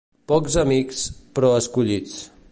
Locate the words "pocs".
0.29-0.55